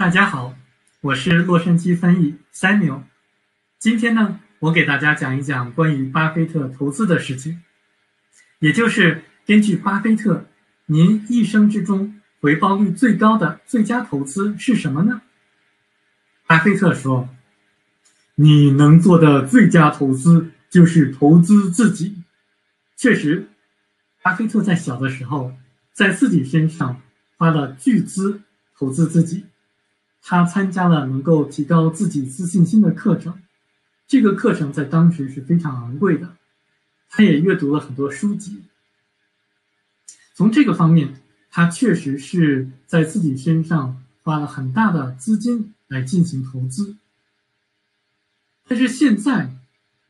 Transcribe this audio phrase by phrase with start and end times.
[0.00, 0.56] 大家好，
[1.02, 3.02] 我是洛杉矶翻译 Samuel。
[3.78, 7.62] 今天呢，我给大家讲一讲关于巴菲特投资的事情，
[8.60, 10.46] 也就是根据巴菲特，
[10.86, 15.20] 您一生之中回报率最高的最佳投资是什么呢？
[16.46, 17.28] 巴菲特说
[18.36, 22.22] ：“你能做的最佳投资就是投资自己。”
[22.96, 23.50] 确实，
[24.22, 25.52] 巴菲特在小的时候
[25.92, 27.02] 在自己身上
[27.36, 28.40] 花了巨资
[28.74, 29.44] 投资自己。
[30.22, 33.42] 他参加了能够提高自己自信心的课程，
[34.06, 36.36] 这个课程在当时是非常昂贵的。
[37.08, 38.62] 他也阅读了很多书籍。
[40.34, 41.20] 从这个方面，
[41.50, 46.96] 他确实是在自己身上花了很大的资金来进行投资。
[48.68, 49.50] 但是现在，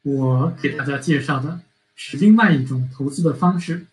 [0.03, 1.61] 我给大家介绍的
[1.95, 3.87] 是另外一种投资的方式，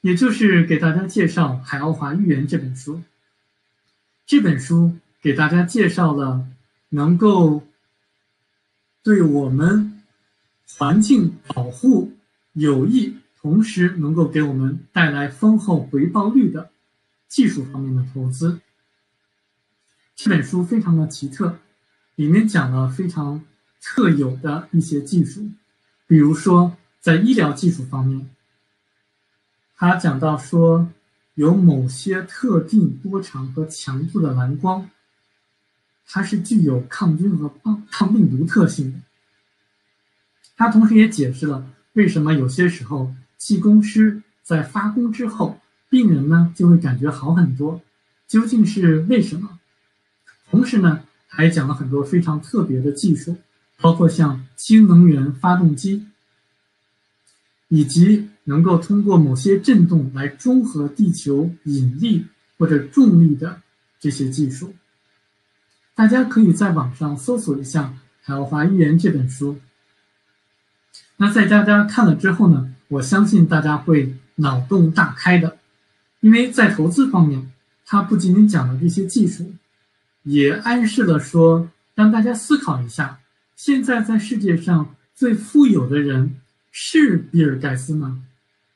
[0.00, 3.02] 也就是给大家介绍《海奥华预言》这本书。
[4.24, 4.96] 这本书。
[5.26, 6.46] 给大家介绍了
[6.88, 7.66] 能够
[9.02, 10.00] 对我们
[10.78, 12.12] 环境保护
[12.52, 16.70] 有益，同时能够给我们带来丰厚回报率的
[17.26, 18.60] 技术方面的投资。
[20.14, 21.58] 这本书非常的奇特，
[22.14, 23.44] 里面讲了非常
[23.82, 25.50] 特有的一些技术，
[26.06, 28.30] 比如说在医疗技术方面，
[29.74, 30.88] 他讲到说
[31.34, 34.88] 有某些特定波长和强度的蓝光。
[36.08, 38.98] 它是具有抗菌和抗抗病毒特性的。
[40.56, 47.82] 它同时也解释了为什么有些时候气功师在发功之后，病人呢就会感觉好很多，
[48.26, 49.58] 究竟是为什么？
[50.48, 53.36] 同时呢，还讲了很多非常特别的技术，
[53.78, 56.06] 包括像氢能源发动机，
[57.68, 62.26] 以及能够通过某些振动来中和地球引力
[62.56, 63.60] 或者重力的
[63.98, 64.72] 这些技术。
[65.96, 67.84] 大家可以在网上搜索一下
[68.20, 69.58] 《海奥华预言》这本书。
[71.16, 75.56] 那在大家看了之后呢，我相信大家会脑洞大开的，
[76.20, 77.50] 因为在投资方面，
[77.86, 79.54] 它不仅仅讲了这些技术，
[80.24, 83.20] 也暗示了说，让大家思考一下：
[83.56, 86.38] 现在在世界上最富有的人
[86.70, 88.22] 是比尔盖茨吗？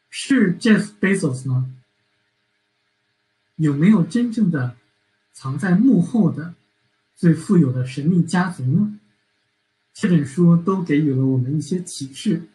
[0.09, 1.71] 是 Jeff Bezos 吗？
[3.56, 4.75] 有没有真正的
[5.34, 6.55] 藏在幕后的？
[7.20, 8.98] 最富有的神秘家族呢？
[9.92, 12.48] 这本书都给予了我们一些启示。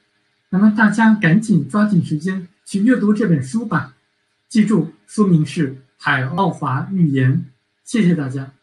[0.50, 3.96] 那么大家赶紧抓紧时间去阅读这本书吧。
[4.50, 7.32] 记住，书名是《海奥华预言》。
[7.84, 8.54] 谢谢大家。